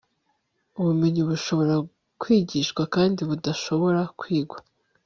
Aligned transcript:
Ubumenyi 0.79 1.21
bushobora 1.29 1.75
kwigishwa 2.21 2.81
kandi 2.95 3.19
budashobora 3.29 4.01
kwigwa 4.19 4.57